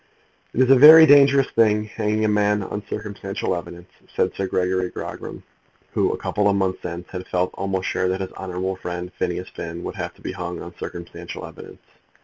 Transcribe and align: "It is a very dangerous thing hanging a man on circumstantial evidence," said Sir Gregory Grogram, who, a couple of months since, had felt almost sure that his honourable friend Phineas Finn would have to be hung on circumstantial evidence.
"It 0.55 0.61
is 0.61 0.71
a 0.71 0.75
very 0.75 1.05
dangerous 1.05 1.45
thing 1.51 1.83
hanging 1.85 2.25
a 2.25 2.27
man 2.27 2.63
on 2.63 2.81
circumstantial 2.89 3.53
evidence," 3.55 3.91
said 4.15 4.33
Sir 4.33 4.47
Gregory 4.47 4.89
Grogram, 4.89 5.43
who, 5.91 6.11
a 6.11 6.17
couple 6.17 6.49
of 6.49 6.55
months 6.55 6.81
since, 6.81 7.07
had 7.09 7.27
felt 7.27 7.51
almost 7.53 7.87
sure 7.87 8.07
that 8.09 8.19
his 8.21 8.31
honourable 8.33 8.77
friend 8.77 9.11
Phineas 9.19 9.49
Finn 9.49 9.83
would 9.83 9.93
have 9.97 10.15
to 10.15 10.21
be 10.23 10.31
hung 10.31 10.59
on 10.59 10.73
circumstantial 10.79 11.45
evidence. 11.45 11.83